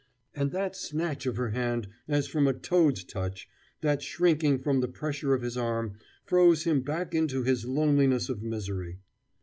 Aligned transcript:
And 0.33 0.49
that 0.49 0.75
snatch 0.75 1.27
of 1.27 1.37
her 1.37 1.51
hand 1.51 1.87
as 2.07 2.25
from 2.25 2.47
a 2.47 2.53
toad's 2.53 3.03
touch, 3.03 3.47
that 3.81 4.01
shrinking 4.01 4.57
from 4.57 4.79
the 4.79 4.87
pressure 4.87 5.35
of 5.35 5.43
his 5.43 5.55
arm, 5.55 5.99
froze 6.25 6.63
him 6.63 6.81
back 6.81 7.13
into 7.13 7.43
his 7.43 7.65
loneliness 7.65 8.27
of 8.27 8.41
misery. 8.41 8.97